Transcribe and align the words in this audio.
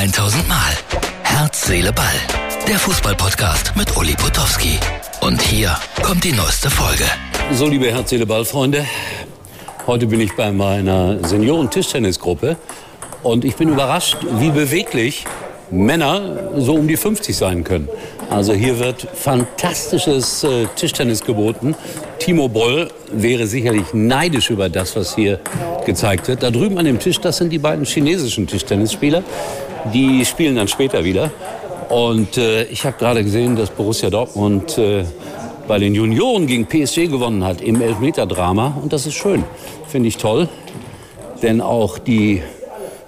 1000 0.00 0.48
Mal. 0.48 0.56
Herz, 1.24 1.66
Seele, 1.66 1.92
Ball. 1.92 2.06
Der 2.66 2.78
Fußballpodcast 2.78 3.76
mit 3.76 3.94
Uli 3.98 4.14
Potowski. 4.14 4.78
Und 5.20 5.42
hier 5.42 5.76
kommt 6.02 6.24
die 6.24 6.32
neueste 6.32 6.70
Folge. 6.70 7.04
So, 7.52 7.66
liebe 7.66 7.92
Herz, 7.92 8.08
Seele, 8.08 8.24
Ball, 8.24 8.46
Freunde. 8.46 8.86
Heute 9.86 10.06
bin 10.06 10.20
ich 10.20 10.34
bei 10.34 10.52
meiner 10.52 11.22
Senioren-Tischtennisgruppe 11.22 12.56
und 13.22 13.44
ich 13.44 13.56
bin 13.56 13.68
überrascht, 13.68 14.16
wie 14.38 14.48
beweglich 14.48 15.26
Männer 15.70 16.50
so 16.56 16.76
um 16.76 16.88
die 16.88 16.96
50 16.96 17.36
sein 17.36 17.62
können. 17.62 17.90
Also 18.30 18.54
hier 18.54 18.78
wird 18.78 19.06
fantastisches 19.12 20.44
äh, 20.44 20.66
Tischtennis 20.76 21.22
geboten. 21.22 21.74
Timo 22.18 22.48
Boll 22.48 22.88
wäre 23.12 23.46
sicherlich 23.46 23.92
neidisch 23.92 24.48
über 24.48 24.70
das, 24.70 24.96
was 24.96 25.14
hier 25.14 25.40
gezeigt 25.84 26.26
wird. 26.26 26.42
Da 26.42 26.50
drüben 26.50 26.78
an 26.78 26.86
dem 26.86 26.98
Tisch, 26.98 27.20
das 27.20 27.36
sind 27.36 27.50
die 27.50 27.58
beiden 27.58 27.84
chinesischen 27.84 28.46
Tischtennisspieler. 28.46 29.22
Die 29.92 30.24
spielen 30.24 30.56
dann 30.56 30.68
später 30.68 31.04
wieder. 31.04 31.30
Und 31.88 32.38
äh, 32.38 32.64
ich 32.64 32.84
habe 32.84 32.96
gerade 32.98 33.24
gesehen, 33.24 33.56
dass 33.56 33.70
Borussia 33.70 34.10
Dortmund 34.10 34.78
äh, 34.78 35.04
bei 35.66 35.78
den 35.78 35.94
Junioren 35.94 36.46
gegen 36.46 36.66
PSG 36.66 37.10
gewonnen 37.10 37.44
hat 37.44 37.60
im 37.60 37.80
Elfmeter-Drama. 37.80 38.78
Und 38.82 38.92
das 38.92 39.06
ist 39.06 39.14
schön, 39.14 39.44
finde 39.88 40.08
ich 40.08 40.16
toll. 40.16 40.48
Denn 41.42 41.60
auch 41.60 41.98
die 41.98 42.42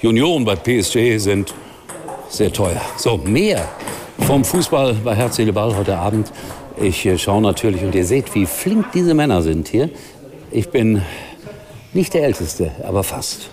Junioren 0.00 0.44
bei 0.44 0.54
PSG 0.54 1.18
sind 1.18 1.54
sehr 2.28 2.52
teuer. 2.52 2.80
So, 2.96 3.16
mehr 3.16 3.68
vom 4.26 4.44
Fußball 4.44 4.94
bei 5.02 5.14
Herz, 5.14 5.38
Ball 5.52 5.76
heute 5.76 5.96
Abend. 5.96 6.30
Ich 6.80 7.04
äh, 7.06 7.18
schaue 7.18 7.42
natürlich 7.42 7.82
und 7.82 7.94
ihr 7.94 8.04
seht, 8.04 8.34
wie 8.34 8.46
flink 8.46 8.92
diese 8.92 9.14
Männer 9.14 9.42
sind 9.42 9.68
hier. 9.68 9.90
Ich 10.50 10.68
bin 10.68 11.02
nicht 11.92 12.14
der 12.14 12.24
Älteste, 12.24 12.70
aber 12.84 13.02
fast. 13.02 13.50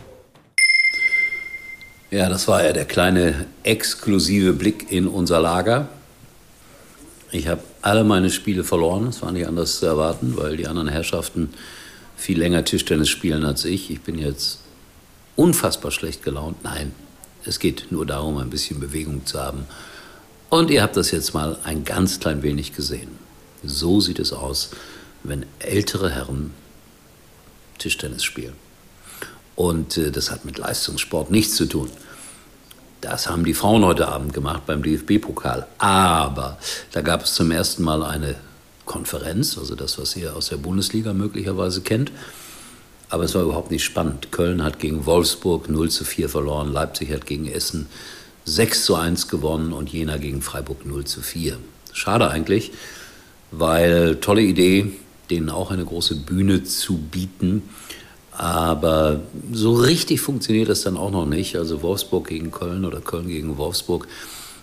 Ja, 2.11 2.29
das 2.29 2.47
war 2.47 2.63
ja 2.63 2.71
der 2.71 2.85
kleine 2.85 3.47
exklusive 3.63 4.53
Blick 4.53 4.91
in 4.91 5.07
unser 5.07 5.39
Lager. 5.39 5.89
Ich 7.31 7.47
habe 7.47 7.61
alle 7.81 8.03
meine 8.03 8.29
Spiele 8.29 8.63
verloren. 8.63 9.05
Das 9.07 9.21
war 9.21 9.31
nicht 9.31 9.47
anders 9.47 9.79
zu 9.79 9.87
erwarten, 9.87 10.37
weil 10.37 10.55
die 10.55 10.67
anderen 10.67 10.87
Herrschaften 10.87 11.53
viel 12.15 12.37
länger 12.37 12.63
Tischtennis 12.63 13.09
spielen 13.09 13.43
als 13.43 13.65
ich. 13.65 13.89
Ich 13.89 14.01
bin 14.01 14.19
jetzt 14.19 14.59
unfassbar 15.35 15.91
schlecht 15.91 16.23
gelaunt. 16.23 16.63
Nein, 16.63 16.93
es 17.43 17.59
geht 17.59 17.87
nur 17.91 18.05
darum, 18.05 18.37
ein 18.37 18.49
bisschen 18.49 18.79
Bewegung 18.79 19.25
zu 19.25 19.39
haben. 19.39 19.65
Und 20.49 20.69
ihr 20.69 20.83
habt 20.83 20.95
das 20.95 21.11
jetzt 21.11 21.33
mal 21.33 21.57
ein 21.63 21.83
ganz 21.83 22.19
klein 22.19 22.43
wenig 22.43 22.75
gesehen. 22.75 23.09
So 23.63 23.99
sieht 23.99 24.19
es 24.19 24.31
aus, 24.31 24.69
wenn 25.23 25.45
ältere 25.59 26.11
Herren 26.11 26.53
Tischtennis 27.79 28.23
spielen. 28.23 28.53
Und 29.55 29.97
äh, 29.97 30.11
das 30.11 30.31
hat 30.31 30.45
mit 30.45 30.57
Leistungssport 30.57 31.31
nichts 31.31 31.55
zu 31.55 31.65
tun. 31.65 31.89
Das 33.01 33.29
haben 33.29 33.45
die 33.45 33.53
Frauen 33.53 33.85
heute 33.85 34.07
Abend 34.07 34.33
gemacht 34.33 34.63
beim 34.65 34.81
DFB-Pokal. 34.81 35.67
Aber 35.77 36.57
da 36.91 37.01
gab 37.01 37.23
es 37.23 37.35
zum 37.35 37.51
ersten 37.51 37.83
Mal 37.83 38.03
eine 38.03 38.35
Konferenz, 38.85 39.57
also 39.57 39.75
das, 39.75 39.99
was 39.99 40.15
ihr 40.15 40.35
aus 40.35 40.49
der 40.49 40.57
Bundesliga 40.57 41.13
möglicherweise 41.13 41.81
kennt. 41.81 42.11
Aber 43.09 43.23
es 43.23 43.35
war 43.35 43.43
überhaupt 43.43 43.71
nicht 43.71 43.83
spannend. 43.83 44.31
Köln 44.31 44.63
hat 44.63 44.79
gegen 44.79 45.05
Wolfsburg 45.05 45.69
0 45.69 45.89
zu 45.89 46.03
4 46.03 46.29
verloren, 46.29 46.71
Leipzig 46.71 47.11
hat 47.11 47.25
gegen 47.25 47.47
Essen 47.47 47.87
6 48.45 48.85
zu 48.85 48.95
1 48.95 49.27
gewonnen 49.27 49.73
und 49.73 49.91
Jena 49.91 50.17
gegen 50.17 50.41
Freiburg 50.41 50.85
0 50.85 51.05
zu 51.05 51.21
4. 51.21 51.57
Schade 51.93 52.29
eigentlich, 52.29 52.71
weil 53.51 54.17
tolle 54.17 54.41
Idee, 54.41 54.91
denen 55.29 55.49
auch 55.49 55.71
eine 55.71 55.85
große 55.85 56.15
Bühne 56.15 56.63
zu 56.63 56.97
bieten. 56.97 57.63
Aber 58.37 59.21
so 59.51 59.73
richtig 59.73 60.19
funktioniert 60.21 60.67
das 60.69 60.81
dann 60.81 60.97
auch 60.97 61.11
noch 61.11 61.25
nicht. 61.25 61.55
Also 61.55 61.81
Wolfsburg 61.81 62.27
gegen 62.27 62.51
Köln 62.51 62.83
oder 62.85 62.99
Köln 62.99 63.27
gegen 63.27 63.57
Wolfsburg, 63.57 64.07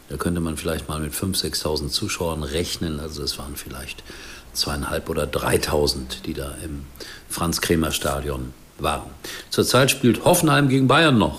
da 0.09 0.17
könnte 0.17 0.41
man 0.41 0.59
vielleicht 0.59 0.89
mal 0.89 1.01
mit 1.01 1.15
5.000, 1.15 1.63
6.000 1.63 1.89
Zuschauern 1.89 2.43
rechnen. 2.43 3.01
Also 3.01 3.23
es 3.23 3.39
waren 3.39 3.57
vielleicht 3.57 4.03
zweieinhalb 4.53 5.09
oder 5.09 5.25
3.000, 5.25 6.23
die 6.27 6.35
da 6.35 6.55
im 6.63 6.85
Franz-Kremer-Stadion 7.31 8.53
waren. 8.79 9.11
Zurzeit 9.49 9.91
spielt 9.91 10.25
Hoffenheim 10.25 10.69
gegen 10.69 10.87
Bayern 10.87 11.17
noch. 11.17 11.39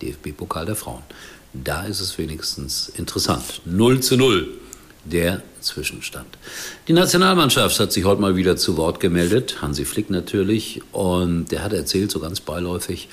DFB-Pokal 0.00 0.66
der 0.66 0.76
Frauen. 0.76 1.02
Da 1.52 1.82
ist 1.84 2.00
es 2.00 2.18
wenigstens 2.18 2.88
interessant. 2.88 3.62
0 3.64 4.00
zu 4.00 4.16
0 4.16 4.48
der 5.10 5.42
Zwischenstand. 5.60 6.26
Die 6.86 6.92
Nationalmannschaft 6.92 7.78
hat 7.80 7.92
sich 7.92 8.04
heute 8.04 8.20
mal 8.20 8.36
wieder 8.36 8.56
zu 8.56 8.76
Wort 8.76 9.00
gemeldet, 9.00 9.60
Hansi 9.60 9.84
Flick 9.84 10.10
natürlich, 10.10 10.82
und 10.92 11.50
der 11.50 11.62
hat 11.62 11.72
erzählt, 11.72 12.10
so 12.10 12.20
ganz 12.20 12.40
beiläufig, 12.40 13.08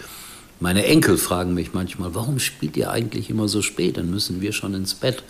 meine 0.60 0.86
Enkel 0.86 1.18
fragen 1.18 1.54
mich 1.54 1.74
manchmal, 1.74 2.16
warum 2.16 2.40
spielt 2.40 2.78
ihr 2.78 2.90
eigentlich 2.90 3.30
immer 3.30 3.48
so 3.48 3.62
spät? 3.62 3.98
Dann 3.98 4.10
müssen 4.10 4.42
wir 4.42 4.54
schon 4.54 4.74
ins 4.74 4.94
Bett. 4.94 5.24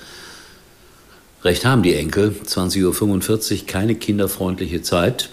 Recht 1.44 1.66
haben 1.66 1.84
die 1.84 1.96
Enkel, 1.96 2.36
20.45 2.46 3.62
Uhr, 3.62 3.66
keine 3.66 3.96
kinderfreundliche 3.96 4.82
Zeit. 4.82 5.30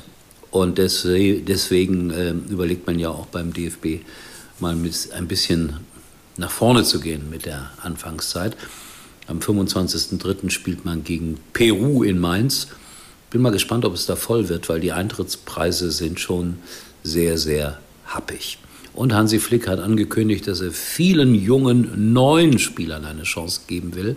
Und 0.50 0.78
deswegen 0.78 2.10
äh, 2.10 2.30
überlegt 2.30 2.86
man 2.86 2.98
ja 2.98 3.08
auch 3.10 3.26
beim 3.26 3.52
DFB 3.52 4.04
mal 4.60 4.74
ein 4.74 5.28
bisschen 5.28 5.76
nach 6.36 6.50
vorne 6.50 6.84
zu 6.84 7.00
gehen 7.00 7.28
mit 7.30 7.46
der 7.46 7.70
Anfangszeit. 7.82 8.56
Am 9.26 9.38
25.03. 9.38 10.50
spielt 10.50 10.84
man 10.84 11.04
gegen 11.04 11.38
Peru 11.52 12.02
in 12.02 12.18
Mainz. 12.18 12.68
Bin 13.30 13.40
mal 13.40 13.52
gespannt, 13.52 13.84
ob 13.84 13.94
es 13.94 14.06
da 14.06 14.16
voll 14.16 14.48
wird, 14.48 14.68
weil 14.68 14.80
die 14.80 14.92
Eintrittspreise 14.92 15.90
sind 15.90 16.20
schon 16.20 16.58
sehr, 17.02 17.38
sehr 17.38 17.78
happig. 18.06 18.58
Und 18.94 19.14
Hansi 19.14 19.38
Flick 19.38 19.68
hat 19.68 19.78
angekündigt, 19.80 20.46
dass 20.46 20.60
er 20.60 20.72
vielen 20.72 21.34
jungen 21.34 22.12
neuen 22.12 22.58
Spielern 22.58 23.04
eine 23.04 23.22
Chance 23.22 23.62
geben 23.66 23.94
will. 23.94 24.16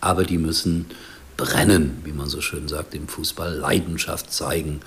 Aber 0.00 0.24
die 0.24 0.36
müssen 0.36 0.86
brennen, 1.36 1.98
wie 2.04 2.12
man 2.12 2.28
so 2.28 2.40
schön 2.40 2.68
sagt, 2.68 2.94
im 2.94 3.08
Fußball, 3.08 3.54
Leidenschaft 3.54 4.32
zeigen 4.32 4.80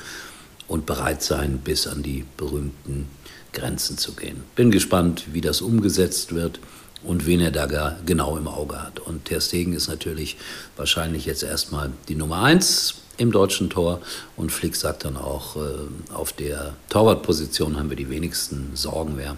und 0.67 0.85
bereit 0.85 1.23
sein, 1.23 1.59
bis 1.63 1.87
an 1.87 2.03
die 2.03 2.25
berühmten 2.37 3.07
Grenzen 3.53 3.97
zu 3.97 4.13
gehen. 4.13 4.43
Bin 4.55 4.69
gespannt, 4.69 5.25
wie 5.31 5.41
das 5.41 5.61
umgesetzt 5.61 6.35
wird 6.35 6.59
und 7.03 7.25
wen 7.25 7.39
er 7.39 7.51
da 7.51 7.97
genau 8.05 8.37
im 8.37 8.47
Auge 8.47 8.81
hat. 8.81 8.99
Und 8.99 9.25
Ter 9.25 9.41
Stegen 9.41 9.73
ist 9.73 9.87
natürlich 9.87 10.37
wahrscheinlich 10.75 11.25
jetzt 11.25 11.43
erstmal 11.43 11.91
die 12.07 12.15
Nummer 12.15 12.43
eins 12.43 12.95
im 13.17 13.31
deutschen 13.31 13.69
Tor 13.69 14.01
und 14.35 14.51
Flick 14.51 14.75
sagt 14.75 15.05
dann 15.05 15.17
auch, 15.17 15.55
äh, 15.55 16.13
auf 16.13 16.33
der 16.33 16.73
Torwartposition 16.89 17.77
haben 17.77 17.89
wir 17.89 17.97
die 17.97 18.09
wenigsten 18.09 18.71
Sorgen 18.73 19.15
mehr. 19.15 19.37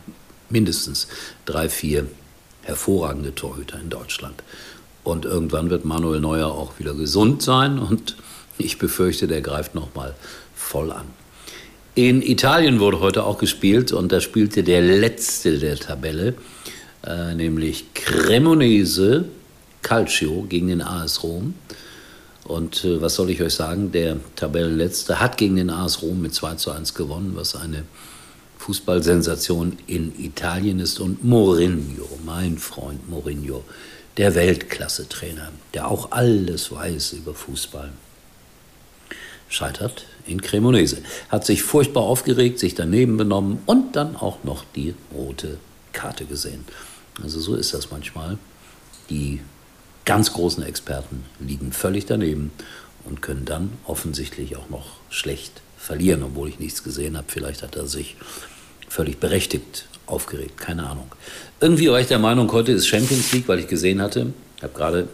Mindestens 0.50 1.08
drei, 1.46 1.70
vier 1.70 2.08
hervorragende 2.62 3.36
Torhüter 3.36 3.80
in 3.80 3.90
Deutschland. 3.90 4.44
Und 5.04 5.26
irgendwann 5.26 5.70
wird 5.70 5.86
Manuel 5.86 6.20
Neuer 6.20 6.48
auch 6.48 6.80
wieder 6.80 6.94
gesund 6.94 7.42
sein 7.42 7.80
und 7.80 8.16
ich 8.58 8.78
befürchte, 8.78 9.28
der 9.28 9.42
greift 9.42 9.76
nochmal 9.76 10.16
voll 10.56 10.92
an. 10.92 11.06
In 11.94 12.22
Italien 12.22 12.80
wurde 12.80 13.00
heute 13.00 13.24
auch 13.24 13.38
gespielt 13.38 13.92
und 13.92 14.12
da 14.12 14.20
spielte 14.20 14.64
der 14.64 14.82
letzte 14.82 15.60
der 15.60 15.78
Tabelle, 15.78 16.34
äh, 17.06 17.34
nämlich 17.36 17.94
Cremonese 17.94 19.26
Calcio 19.82 20.44
gegen 20.50 20.68
den 20.68 20.82
AS 20.82 21.24
Rom. 21.24 21.54
Und 22.44 22.84
äh, 22.84 23.02
was 23.02 23.16
soll 23.16 23.30
ich 23.30 23.42
euch 23.42 23.54
sagen? 23.54 23.92
Der 23.92 24.18
Tabellenletzte 24.36 25.20
hat 25.20 25.38
gegen 25.38 25.56
den 25.56 25.70
AS 25.70 26.02
Rom 26.02 26.22
mit 26.22 26.34
2 26.34 26.56
zu 26.56 26.72
1 26.72 26.94
gewonnen, 26.94 27.34
was 27.36 27.56
eine 27.56 27.84
Fußballsensation 28.60 29.78
in 29.86 30.14
Italien 30.20 30.80
ist. 30.80 31.00
Und 31.00 31.24
Mourinho, 31.24 32.08
mein 32.26 32.58
Freund 32.58 33.08
Mourinho, 33.10 33.64
der 34.18 34.34
Weltklasse-Trainer, 34.34 35.52
der 35.74 35.88
auch 35.88 36.12
alles 36.12 36.72
weiß 36.72 37.14
über 37.14 37.34
Fußball, 37.34 37.92
scheitert 39.50 40.06
in 40.26 40.42
Cremonese. 40.42 40.98
Hat 41.30 41.46
sich 41.46 41.62
furchtbar 41.62 42.04
aufgeregt, 42.04 42.58
sich 42.58 42.74
daneben 42.74 43.18
benommen 43.18 43.60
und 43.68 43.96
dann 43.96 44.16
auch 44.16 44.44
noch 44.44 44.64
die 44.76 44.96
rote 45.14 45.60
Karte 45.94 46.26
gesehen. 46.26 46.66
Also 47.22 47.40
so 47.40 47.56
ist 47.56 47.74
das 47.74 47.92
manchmal. 47.92 48.38
Die 49.10 49.40
ganz 50.06 50.34
großen 50.34 50.64
Experten 50.64 51.24
liegen 51.40 51.72
völlig 51.72 52.06
daneben 52.06 52.52
und 53.06 53.22
können 53.22 53.46
dann 53.46 53.72
offensichtlich 53.86 54.56
auch 54.56 54.70
noch 54.70 54.98
schlecht 55.10 55.62
verlieren, 55.78 56.24
obwohl 56.24 56.50
ich 56.50 56.60
nichts 56.60 56.84
gesehen 56.84 57.18
habe. 57.18 57.28
Vielleicht 57.30 57.62
hat 57.62 57.76
er 57.76 57.88
sich 57.88 58.16
völlig 58.88 59.20
berechtigt 59.20 59.88
aufgeregt, 60.08 60.58
keine 60.58 60.88
Ahnung. 60.88 61.12
Irgendwie 61.60 61.90
war 61.90 62.00
ich 62.00 62.08
der 62.08 62.20
Meinung, 62.20 62.52
heute 62.52 62.72
ist 62.72 62.88
Champions 62.88 63.32
League, 63.34 63.48
weil 63.48 63.60
ich 63.60 63.68
gesehen 63.68 64.02
hatte, 64.02 64.34
ich 64.58 64.64
habe 64.64 64.74
gerade 64.74 65.08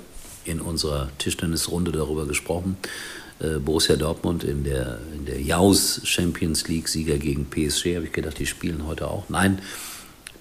in 0.45 0.59
unserer 0.59 1.09
Tischtennisrunde 1.18 1.92
darüber 1.92 2.25
gesprochen, 2.25 2.77
äh, 3.39 3.59
Borussia 3.59 3.95
Dortmund 3.95 4.44
in 4.44 4.63
der, 4.63 5.00
in 5.15 5.25
der 5.25 5.42
Jaus 5.42 6.01
Champions 6.03 6.68
League 6.68 6.88
Sieger 6.88 7.18
gegen 7.18 7.45
PSG, 7.45 7.95
habe 7.95 8.06
ich 8.06 8.12
gedacht, 8.12 8.39
die 8.39 8.45
spielen 8.45 8.86
heute 8.86 9.07
auch. 9.07 9.30
Nein, 9.30 9.59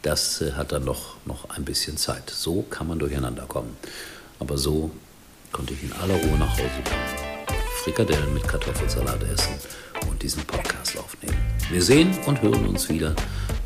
das 0.02 0.40
äh, 0.40 0.52
hat 0.52 0.72
dann 0.72 0.84
noch, 0.84 1.16
noch 1.24 1.50
ein 1.50 1.64
bisschen 1.64 1.96
Zeit. 1.96 2.30
So 2.30 2.62
kann 2.62 2.86
man 2.86 2.98
durcheinander 2.98 3.46
kommen. 3.46 3.76
Aber 4.38 4.56
so 4.58 4.90
konnte 5.52 5.74
ich 5.74 5.82
in 5.82 5.92
aller 5.92 6.14
Ruhe 6.14 6.38
nach 6.38 6.52
Hause 6.52 6.82
kommen. 6.84 7.56
Frikadellen 7.82 8.34
mit 8.34 8.46
Kartoffelsalat 8.46 9.22
essen 9.22 9.54
und 10.08 10.22
diesen 10.22 10.44
Podcast 10.44 10.98
aufnehmen. 10.98 11.36
Wir 11.70 11.82
sehen 11.82 12.16
und 12.26 12.40
hören 12.42 12.66
uns 12.66 12.88
wieder 12.88 13.14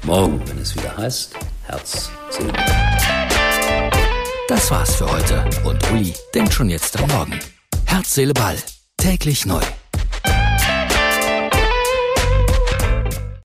morgen, 0.02 0.40
wenn 0.48 0.58
es 0.58 0.75
wieder 0.76 0.96
heißt 0.96 1.34
Herz, 1.64 2.10
Seele. 2.31 2.52
Das 4.48 4.70
war's 4.70 4.96
für 4.96 5.10
heute 5.10 5.44
und 5.64 5.90
Uli 5.90 6.14
denkt 6.34 6.52
schon 6.52 6.69
jetzt 6.69 6.96
am 7.00 7.08
Morgen. 7.08 7.38
Herz, 7.86 8.14
Seele, 8.14 8.34
Ball. 8.34 8.56
Täglich 8.98 9.46
neu. 9.46 9.62